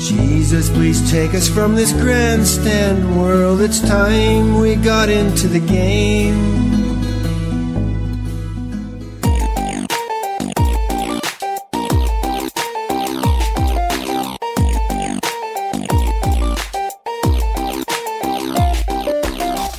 [0.00, 3.60] Jesus, please take us from this grandstand world.
[3.60, 6.70] It's time we got into the game.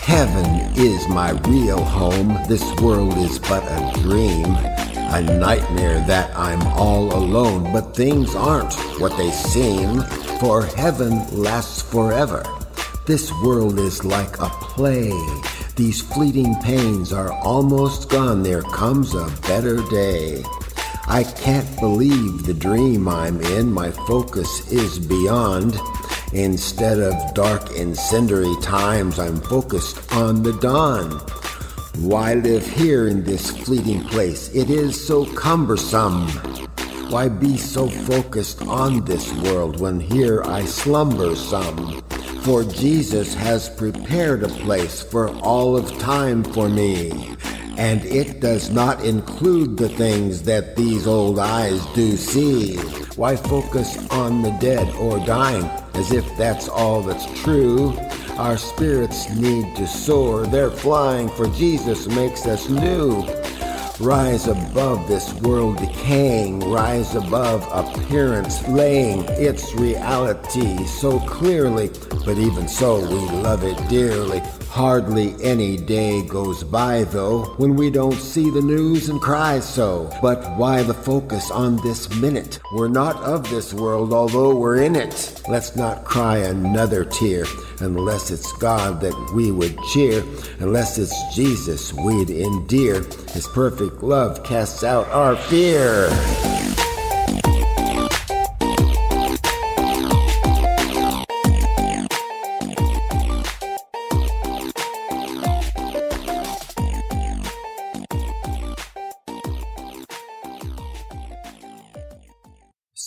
[0.03, 0.45] Heaven
[0.77, 2.37] is my real home.
[2.47, 4.80] This world is but a dream.
[5.13, 10.01] A nightmare that I'm all alone, but things aren't what they seem,
[10.39, 12.45] for heaven lasts forever.
[13.05, 15.11] This world is like a play.
[15.75, 18.41] These fleeting pains are almost gone.
[18.41, 20.45] There comes a better day.
[21.07, 23.69] I can't believe the dream I'm in.
[23.69, 25.77] My focus is beyond.
[26.31, 31.19] Instead of dark and incendiary times, I'm focused on the dawn.
[31.97, 34.49] Why live here in this fleeting place?
[34.55, 36.29] It is so cumbersome.
[37.09, 42.01] Why be so focused on this world when here I slumber some?
[42.43, 47.35] For Jesus has prepared a place for all of time for me.
[47.77, 52.77] And it does not include the things that these old eyes do see.
[53.17, 57.91] Why focus on the dead or dying as if that's all that's true?
[58.41, 60.47] Our spirits need to soar.
[60.47, 63.23] They're flying, for Jesus makes us new.
[63.99, 71.91] Rise above this world decaying, rise above appearance laying its reality so clearly,
[72.25, 74.41] but even so we love it dearly.
[74.71, 80.09] Hardly any day goes by, though, when we don't see the news and cry so.
[80.21, 82.57] But why the focus on this minute?
[82.73, 85.41] We're not of this world, although we're in it.
[85.49, 87.43] Let's not cry another tear,
[87.81, 90.23] unless it's God that we would cheer,
[90.59, 93.03] unless it's Jesus we'd endear.
[93.33, 96.07] His perfect love casts out our fear.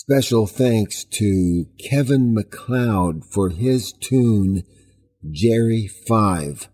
[0.06, 4.64] Special thanks to Kevin Macleod for his tune
[5.30, 6.68] Jerry 5,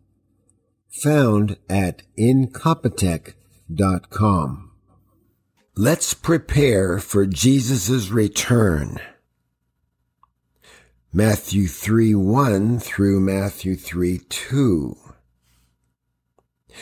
[0.88, 4.72] found at incompetech.com.
[5.76, 8.98] Let's prepare for Jesus' return.
[11.12, 14.96] Matthew 3 1 through Matthew 3 2.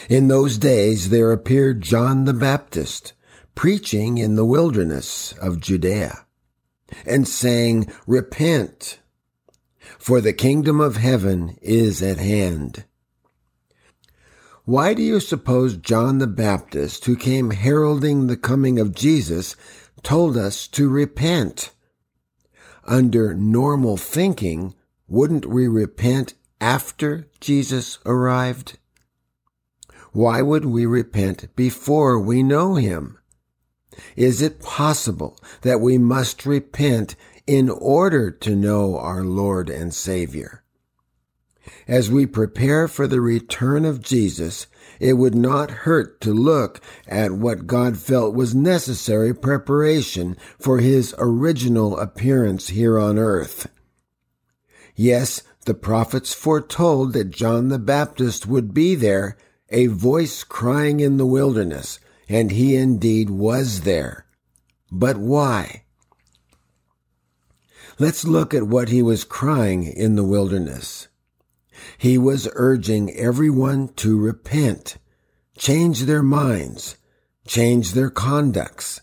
[0.08, 3.12] In those days there appeared John the Baptist,
[3.54, 6.24] preaching in the wilderness of Judea
[7.06, 8.98] and saying, Repent,
[9.98, 12.84] for the kingdom of heaven is at hand.
[14.64, 19.56] Why do you suppose John the Baptist, who came heralding the coming of Jesus,
[20.02, 21.70] told us to repent?
[22.84, 24.74] Under normal thinking,
[25.06, 28.78] wouldn't we repent after Jesus arrived?
[30.12, 33.17] Why would we repent before we know him?
[34.16, 37.16] Is it possible that we must repent
[37.46, 40.62] in order to know our Lord and Savior?
[41.86, 44.66] As we prepare for the return of Jesus,
[45.00, 51.14] it would not hurt to look at what God felt was necessary preparation for his
[51.18, 53.68] original appearance here on earth.
[54.94, 59.36] Yes, the prophets foretold that John the Baptist would be there,
[59.70, 64.26] a voice crying in the wilderness, and he indeed was there.
[64.90, 65.84] But why?
[67.98, 71.08] Let's look at what he was crying in the wilderness.
[71.96, 74.98] He was urging everyone to repent,
[75.56, 76.96] change their minds,
[77.46, 79.00] change their conducts.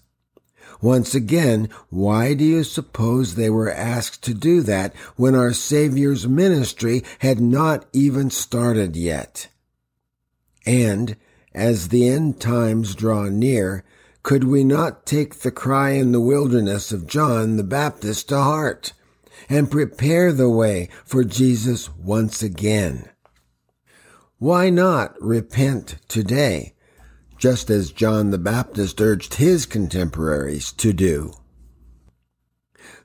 [0.81, 6.27] Once again, why do you suppose they were asked to do that when our Savior's
[6.27, 9.47] ministry had not even started yet?
[10.65, 11.15] And
[11.55, 13.85] as the end times draw near,
[14.23, 18.91] could we not take the cry in the wilderness of John the Baptist to heart
[19.47, 23.09] and prepare the way for Jesus once again?
[24.37, 26.73] Why not repent today,
[27.37, 31.31] just as John the Baptist urged his contemporaries to do?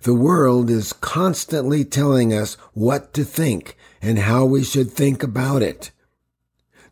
[0.02, 5.62] The world is constantly telling us what to think and how we should think about
[5.62, 5.92] it.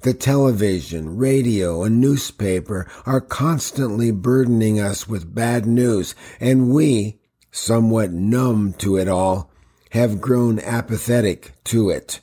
[0.03, 7.19] The television, radio, and newspaper are constantly burdening us with bad news, and we,
[7.51, 9.51] somewhat numb to it all,
[9.91, 12.21] have grown apathetic to it.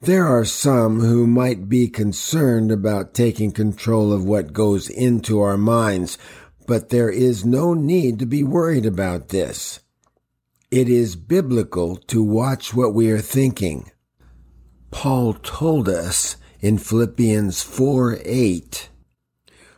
[0.00, 5.56] There are some who might be concerned about taking control of what goes into our
[5.56, 6.18] minds,
[6.68, 9.80] but there is no need to be worried about this.
[10.70, 13.90] It is biblical to watch what we are thinking.
[14.90, 18.88] Paul told us in Philippians 4 8,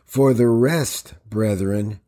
[0.05, 1.99] For the rest, brethren,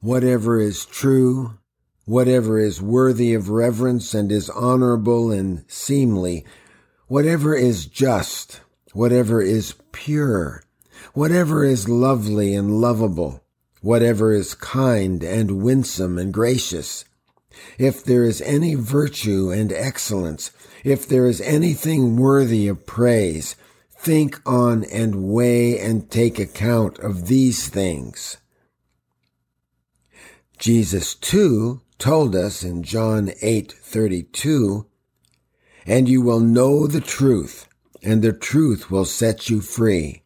[0.00, 1.58] whatever is true,
[2.04, 6.44] whatever is worthy of reverence and is honorable and seemly,
[7.06, 8.60] whatever is just,
[8.92, 10.62] whatever is pure,
[11.14, 13.44] whatever is lovely and lovable,
[13.80, 17.04] whatever is kind and winsome and gracious,
[17.78, 20.50] if there is any virtue and excellence,
[20.84, 23.56] if there is anything worthy of praise,
[23.98, 28.36] think on and weigh and take account of these things.
[30.58, 34.86] Jesus too told us in John 8:32,
[35.86, 37.66] "And you will know the truth,
[38.02, 40.22] and the truth will set you free."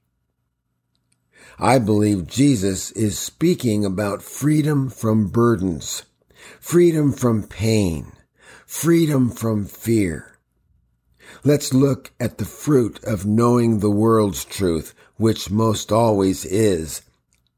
[1.58, 6.02] I believe Jesus is speaking about freedom from burdens,
[6.60, 8.12] freedom from pain,
[8.66, 10.38] freedom from fear.
[11.44, 17.02] Let's look at the fruit of knowing the world's truth, which most always is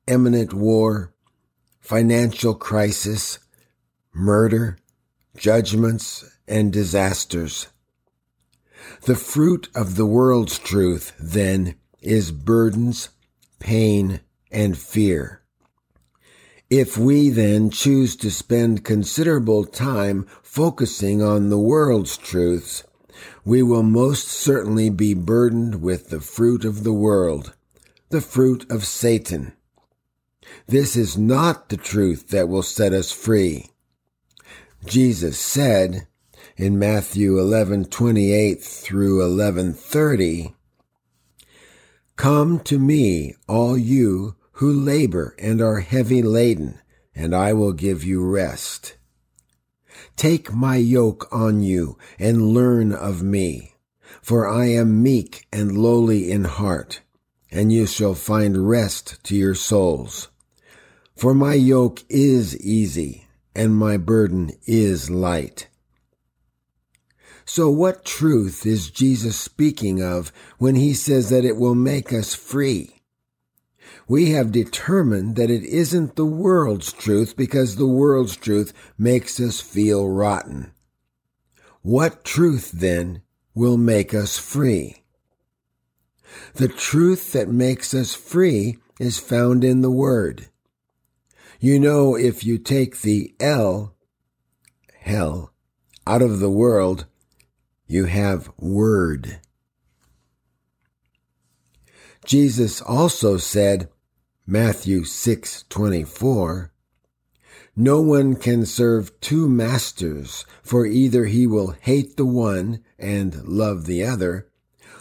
[0.07, 1.13] imminent war,
[1.81, 3.39] financial crisis,
[4.13, 4.79] murder,
[5.37, 7.69] judgments, and disasters.
[9.03, 13.11] The fruit of the world's truth, then, is burdens,
[13.59, 14.21] pain,
[14.51, 15.44] and fear.
[16.77, 22.83] If we then choose to spend considerable time focusing on the world's truths,
[23.45, 27.55] we will most certainly be burdened with the fruit of the world,
[28.09, 29.53] the fruit of Satan.
[30.67, 33.71] This is not the truth that will set us free.
[34.85, 36.09] Jesus said
[36.57, 40.57] in Matthew 11:28 through 11:30,
[42.17, 46.81] "Come to me, all you who labor and are heavy laden,
[47.15, 48.97] and I will give you rest.
[50.17, 53.75] Take my yoke on you and learn of me,
[54.23, 57.01] for I am meek and lowly in heart,
[57.51, 60.29] and you shall find rest to your souls.
[61.17, 65.69] For my yoke is easy and my burden is light.
[67.45, 72.35] So what truth is Jesus speaking of when he says that it will make us
[72.35, 72.94] free?
[74.07, 79.61] We have determined that it isn't the world's truth because the world's truth makes us
[79.61, 80.73] feel rotten.
[81.83, 83.23] What truth, then,
[83.55, 85.05] will make us free?
[86.55, 90.49] The truth that makes us free is found in the Word.
[91.61, 93.95] You know, if you take the L,
[95.01, 95.53] hell,
[96.07, 97.07] out of the world,
[97.87, 99.41] you have Word.
[102.25, 103.89] Jesus also said,
[104.47, 106.69] Matthew 6:24
[107.75, 113.87] No one can serve two masters for either he will hate the one and love
[113.87, 114.47] the other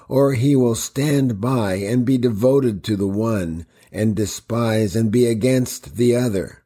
[0.08, 5.26] or he will stand by and be devoted to the one and despise and be
[5.26, 6.64] against the other.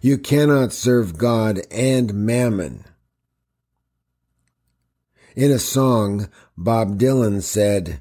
[0.00, 2.84] You cannot serve God and mammon.
[5.34, 8.00] In a song Bob Dylan said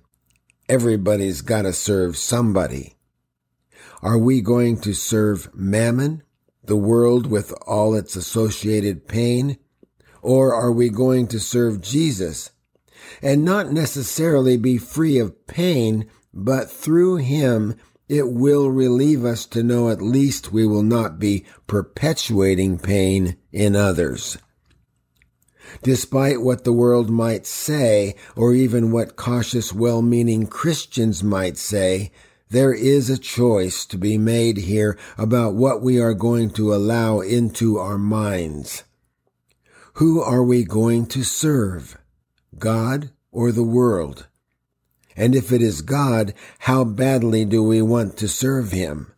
[0.67, 2.93] everybody's got to serve somebody
[4.01, 6.23] are we going to serve mammon,
[6.63, 9.57] the world with all its associated pain?
[10.21, 12.51] Or are we going to serve Jesus
[13.21, 17.75] and not necessarily be free of pain, but through him
[18.07, 23.75] it will relieve us to know at least we will not be perpetuating pain in
[23.75, 24.37] others.
[25.83, 32.11] Despite what the world might say, or even what cautious, well-meaning Christians might say,
[32.49, 37.19] there is a choice to be made here about what we are going to allow
[37.19, 38.83] into our minds.
[39.94, 41.97] Who are we going to serve?
[42.57, 44.27] God or the world?
[45.15, 49.11] And if it is God, how badly do we want to serve Him?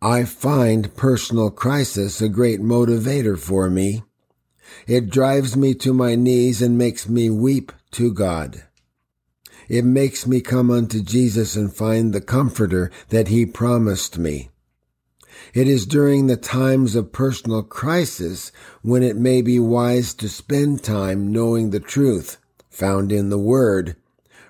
[0.00, 4.02] I find personal crisis a great motivator for me.
[4.86, 8.62] It drives me to my knees and makes me weep to God.
[9.68, 14.50] It makes me come unto Jesus and find the comforter that he promised me.
[15.54, 20.82] It is during the times of personal crisis when it may be wise to spend
[20.82, 22.38] time knowing the truth
[22.70, 23.96] found in the Word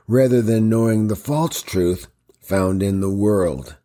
[0.08, 2.08] rather than knowing the false truth
[2.40, 3.76] found in the world.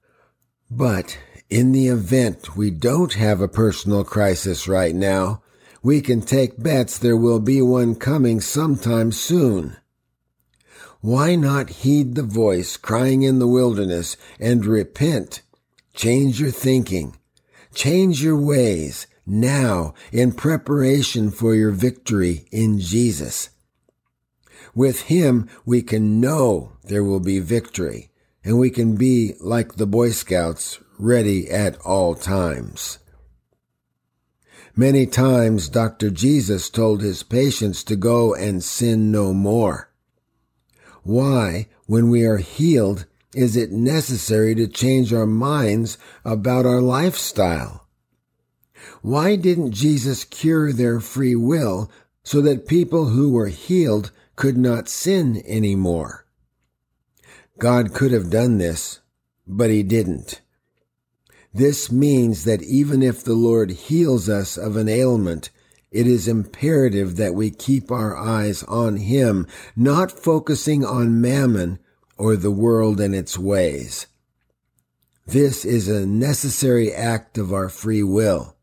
[0.70, 1.18] But
[1.50, 5.42] in the event we don't have a personal crisis right now,
[5.84, 9.78] we can take bets there will be one coming sometime soon.
[11.02, 15.42] Why not heed the voice crying in the wilderness and repent?
[15.96, 17.18] Change your thinking,
[17.74, 23.50] change your ways, now in preparation for your victory in Jesus.
[24.76, 28.12] With Him, we can know there will be victory,
[28.44, 33.00] and we can be like the Boy Scouts, ready at all times.
[34.76, 36.12] Many times Dr.
[36.12, 39.91] Jesus told his patients to go and sin no more.
[41.04, 47.88] Why, when we are healed, is it necessary to change our minds about our lifestyle?
[49.02, 51.90] Why didn't Jesus cure their free will
[52.24, 56.26] so that people who were healed could not sin anymore?
[57.58, 59.00] God could have done this,
[59.48, 60.42] but he didn't.
[61.54, 65.50] This means that even if the Lord heals us of an ailment,
[65.92, 69.46] it is imperative that we keep our eyes on Him,
[69.76, 71.80] not focusing on mammon
[72.18, 74.08] or the world and its ways.
[75.28, 78.56] This is a necessary act of our free will.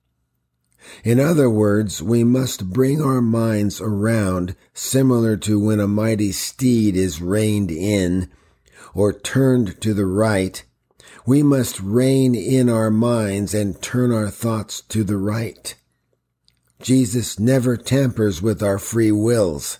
[1.04, 6.96] In other words, we must bring our minds around similar to when a mighty steed
[6.96, 8.30] is reined in
[8.94, 10.64] or turned to the right.
[11.26, 15.74] We must rein in our minds and turn our thoughts to the right.
[16.80, 19.78] Jesus never tampers with our free wills.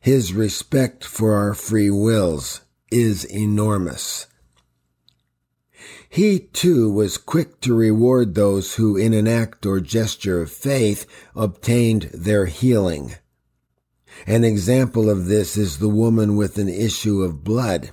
[0.00, 4.26] His respect for our free wills is enormous.
[6.08, 11.06] He too was quick to reward those who in an act or gesture of faith
[11.34, 13.14] obtained their healing.
[14.26, 17.90] An example of this is the woman with an issue of blood.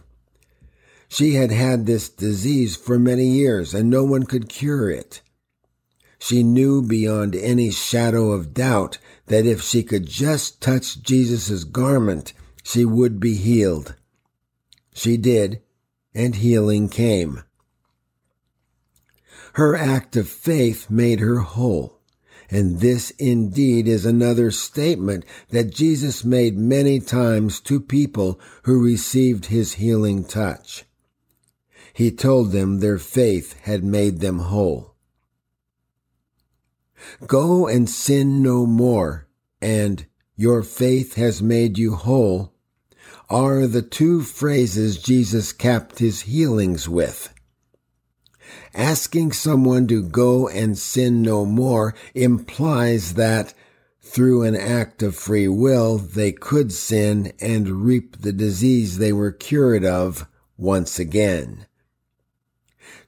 [1.07, 5.21] She had had this disease for many years and no one could cure it.
[6.19, 12.33] She knew beyond any shadow of doubt that if she could just touch Jesus' garment,
[12.63, 13.95] she would be healed.
[14.93, 15.61] She did,
[16.13, 17.43] and healing came.
[19.53, 21.99] Her act of faith made her whole.
[22.49, 29.47] And this indeed is another statement that Jesus made many times to people who received
[29.47, 30.85] his healing touch.
[31.93, 34.94] He told them their faith had made them whole.
[37.27, 39.27] Go and sin no more,
[39.61, 42.55] and your faith has made you whole
[43.29, 47.33] are the two phrases Jesus capped his healings with.
[48.73, 53.53] Asking someone to go and sin no more implies that
[54.01, 59.31] through an act of free will they could sin and reap the disease they were
[59.31, 61.65] cured of once again.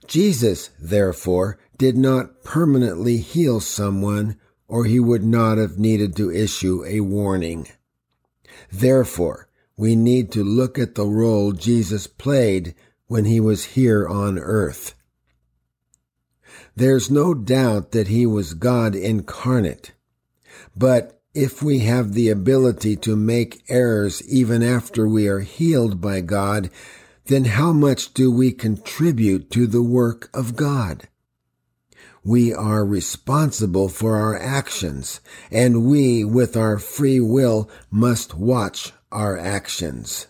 [0.07, 6.83] Jesus, therefore, did not permanently heal someone or he would not have needed to issue
[6.85, 7.67] a warning.
[8.71, 12.73] Therefore, we need to look at the role Jesus played
[13.07, 14.93] when he was here on earth.
[16.75, 19.93] There's no doubt that he was God incarnate.
[20.75, 26.21] But if we have the ability to make errors even after we are healed by
[26.21, 26.69] God,
[27.25, 31.07] then how much do we contribute to the work of God?
[32.27, 39.37] We are responsible for our actions, and we, with our free will, must watch our
[39.37, 40.27] actions.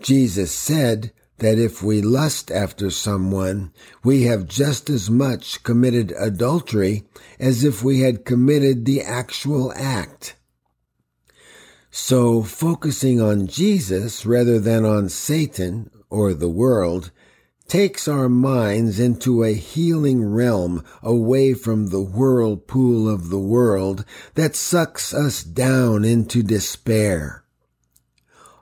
[0.00, 3.72] Jesus said that if we lust after someone,
[4.02, 7.02] we have just as much committed adultery
[7.38, 10.34] as if we had committed the actual act.
[11.90, 17.10] So focusing on Jesus rather than on Satan or the world
[17.72, 24.54] takes our minds into a healing realm away from the whirlpool of the world that
[24.54, 27.42] sucks us down into despair.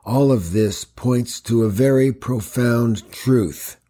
[0.04, 3.80] All of this points to a very profound truth.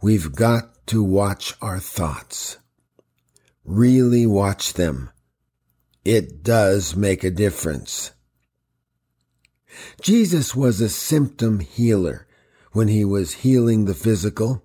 [0.00, 2.58] We've got to watch our thoughts.
[3.64, 5.10] Really watch them.
[6.04, 8.12] It does make a difference.
[10.00, 12.28] Jesus was a symptom healer
[12.72, 14.64] when he was healing the physical.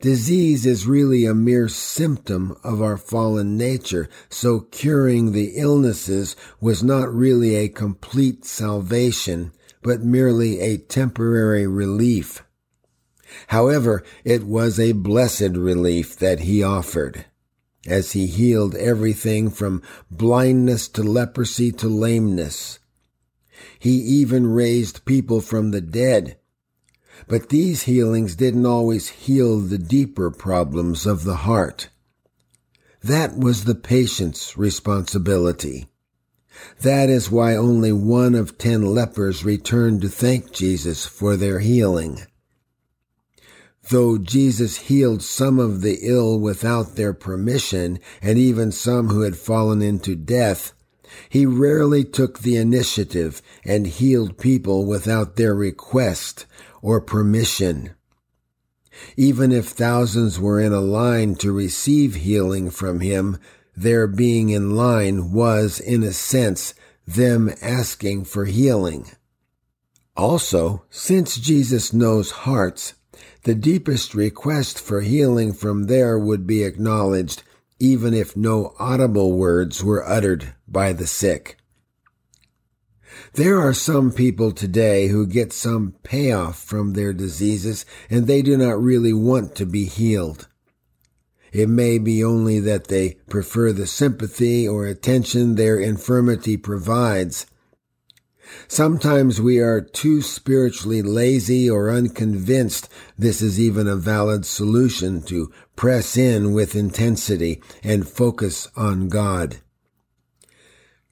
[0.00, 6.82] Disease is really a mere symptom of our fallen nature, so curing the illnesses was
[6.82, 12.42] not really a complete salvation, but merely a temporary relief.
[13.48, 17.26] However, it was a blessed relief that he offered,
[17.86, 22.78] as he healed everything from blindness to leprosy to lameness.
[23.78, 26.38] He even raised people from the dead,
[27.28, 31.88] but these healings didn't always heal the deeper problems of the heart.
[33.02, 35.86] That was the patient's responsibility.
[36.82, 42.20] That is why only one of ten lepers returned to thank Jesus for their healing.
[43.88, 49.36] Though Jesus healed some of the ill without their permission, and even some who had
[49.36, 50.74] fallen into death,
[51.28, 56.46] he rarely took the initiative and healed people without their request
[56.82, 57.94] or permission.
[59.16, 63.38] Even if thousands were in a line to receive healing from him,
[63.76, 66.74] their being in line was, in a sense,
[67.06, 69.06] them asking for healing.
[70.16, 72.94] Also, since Jesus knows hearts,
[73.44, 77.42] the deepest request for healing from there would be acknowledged
[77.78, 81.56] even if no audible words were uttered by the sick.
[83.34, 88.56] There are some people today who get some payoff from their diseases and they do
[88.56, 90.48] not really want to be healed.
[91.52, 97.46] It may be only that they prefer the sympathy or attention their infirmity provides.
[98.68, 105.52] Sometimes we are too spiritually lazy or unconvinced this is even a valid solution to
[105.76, 109.58] press in with intensity and focus on God.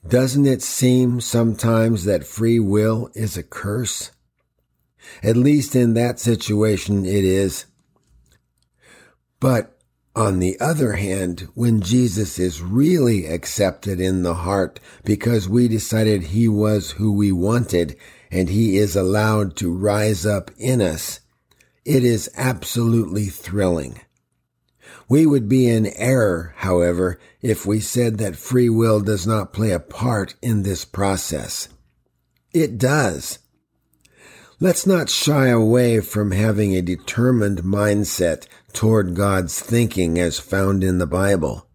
[0.08, 4.10] Doesn't it seem sometimes that free will is a curse?
[5.22, 7.66] At least in that situation it is.
[9.38, 9.78] But
[10.16, 16.22] on the other hand, when Jesus is really accepted in the heart because we decided
[16.22, 17.94] he was who we wanted
[18.30, 21.20] and he is allowed to rise up in us,
[21.84, 24.00] it is absolutely thrilling.
[25.08, 29.70] We would be in error, however, if we said that free will does not play
[29.70, 31.68] a part in this process.
[32.52, 33.38] It does.
[34.60, 40.98] Let's not shy away from having a determined mindset toward God's thinking as found in
[40.98, 41.68] the Bible.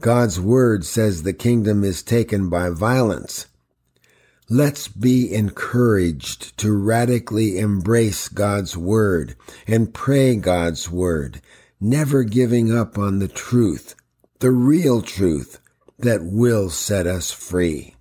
[0.00, 3.46] God's word says the kingdom is taken by violence.
[4.48, 9.34] Let's be encouraged to radically embrace God's word
[9.66, 11.40] and pray God's word,
[11.80, 13.94] never giving up on the truth,
[14.40, 15.60] the real truth
[15.98, 17.94] that will set us free.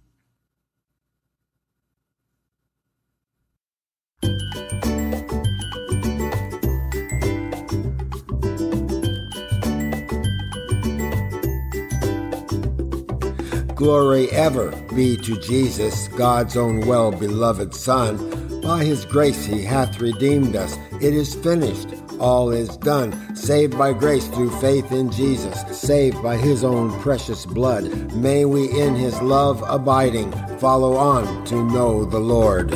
[13.75, 18.59] Glory ever be to Jesus, God's own well beloved Son.
[18.61, 20.75] By his grace he hath redeemed us.
[20.99, 21.89] It is finished.
[22.19, 23.35] All is done.
[23.35, 25.59] Saved by grace through faith in Jesus.
[25.77, 27.85] Saved by his own precious blood.
[28.13, 32.71] May we in his love abiding follow on to know the Lord.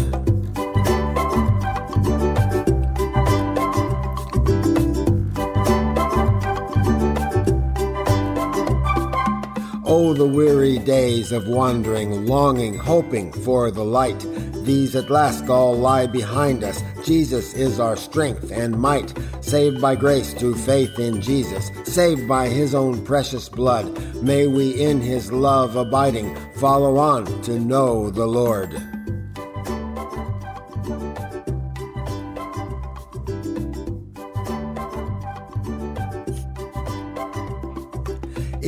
[9.84, 14.20] Oh, the weary days of wandering, longing, hoping for the light.
[14.64, 16.82] These at last all lie behind us.
[17.04, 19.14] Jesus is our strength and might.
[19.42, 23.86] Saved by grace through faith in Jesus, saved by his own precious blood.
[24.24, 29.01] May we in his love abiding follow on to know the Lord.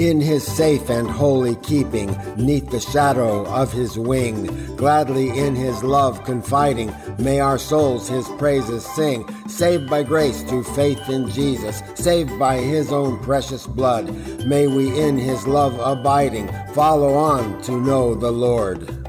[0.09, 5.83] In his safe and holy keeping, neath the shadow of his wing, gladly in his
[5.83, 11.81] love confiding, may our souls his praises sing, saved by grace through faith in Jesus,
[11.95, 14.05] saved by his own precious blood,
[14.45, 19.02] may we in his love abiding follow on to know the Lord.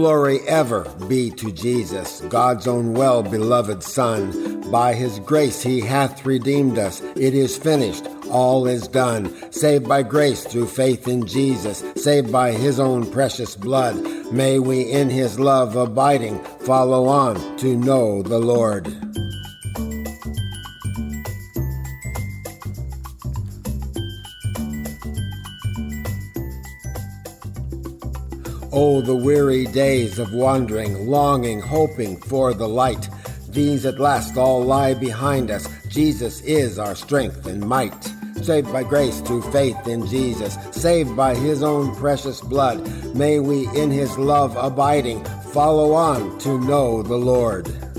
[0.00, 4.62] Glory ever be to Jesus, God's own well beloved Son.
[4.70, 7.02] By his grace he hath redeemed us.
[7.16, 8.06] It is finished.
[8.30, 9.30] All is done.
[9.52, 11.84] Saved by grace through faith in Jesus.
[11.96, 13.94] Saved by his own precious blood.
[14.32, 18.86] May we in his love abiding follow on to know the Lord.
[28.82, 33.10] Oh, the weary days of wandering, longing, hoping for the light.
[33.50, 35.68] These at last all lie behind us.
[35.88, 38.02] Jesus is our strength and might.
[38.40, 42.80] Saved by grace through faith in Jesus, saved by his own precious blood.
[43.14, 47.89] May we in his love abiding follow on to know the Lord.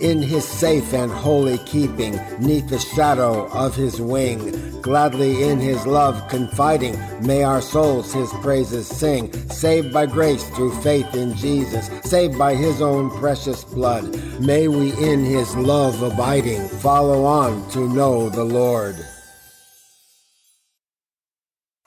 [0.00, 4.80] In his safe and holy keeping, neath the shadow of his wing.
[4.80, 9.32] Gladly in his love confiding, may our souls his praises sing.
[9.50, 14.04] Saved by grace through faith in Jesus, saved by his own precious blood.
[14.40, 18.94] May we in his love abiding follow on to know the Lord.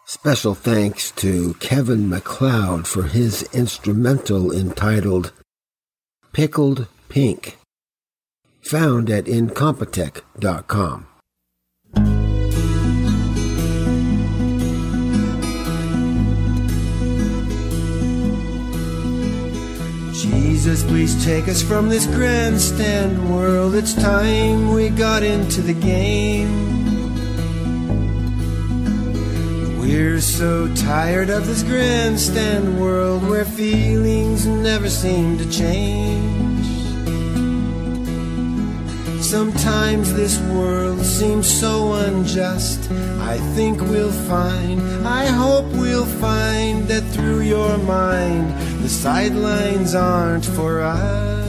[0.05, 5.31] Special thanks to Kevin Macleod for his instrumental entitled
[6.33, 7.57] Pickled Pink,
[8.61, 11.07] found at Incompetech.com.
[20.13, 23.73] Jesus, please take us from this grandstand world.
[23.73, 26.69] It's time we got into the game.
[29.79, 36.50] We're so tired of this grandstand world where feelings never seem to change.
[39.31, 42.91] Sometimes this world seems so unjust.
[43.21, 48.51] I think we'll find, I hope we'll find that through your mind,
[48.83, 51.40] the sidelines aren't for us.